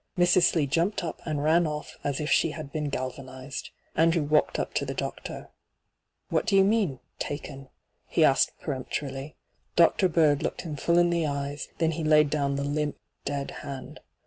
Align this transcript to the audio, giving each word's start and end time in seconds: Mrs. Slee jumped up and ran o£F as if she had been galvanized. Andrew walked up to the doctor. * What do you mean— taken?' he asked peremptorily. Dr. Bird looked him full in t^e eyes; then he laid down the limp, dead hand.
Mrs. 0.17 0.49
Slee 0.53 0.65
jumped 0.65 1.03
up 1.03 1.21
and 1.25 1.43
ran 1.43 1.65
o£F 1.65 1.91
as 2.03 2.19
if 2.19 2.31
she 2.31 2.49
had 2.57 2.71
been 2.71 2.89
galvanized. 2.89 3.69
Andrew 3.95 4.23
walked 4.23 4.57
up 4.57 4.73
to 4.73 4.83
the 4.83 4.95
doctor. 4.95 5.51
* 5.91 6.29
What 6.31 6.47
do 6.47 6.55
you 6.55 6.63
mean— 6.63 6.99
taken?' 7.29 7.69
he 8.07 8.25
asked 8.25 8.57
peremptorily. 8.59 9.35
Dr. 9.75 10.09
Bird 10.09 10.41
looked 10.41 10.61
him 10.63 10.75
full 10.75 10.97
in 10.97 11.11
t^e 11.11 11.29
eyes; 11.29 11.69
then 11.77 11.91
he 11.91 12.03
laid 12.03 12.31
down 12.31 12.55
the 12.55 12.63
limp, 12.63 12.97
dead 13.25 13.51
hand. 13.61 13.99